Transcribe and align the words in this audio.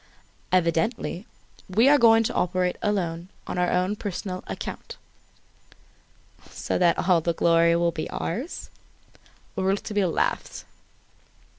"Evidently. 0.51 1.27
We 1.69 1.87
are 1.87 1.99
going 1.99 2.23
to 2.23 2.33
operate 2.33 2.75
alone, 2.81 3.29
on 3.45 3.59
our 3.59 3.69
own 3.69 3.95
personal 3.95 4.43
account." 4.47 4.97
"So 6.49 6.79
that 6.79 7.07
all 7.07 7.21
the 7.21 7.33
glory 7.33 7.75
will 7.75 7.91
be 7.91 8.09
ours?" 8.09 8.71
Rouletabille 9.55 10.09
laughed. 10.09 10.65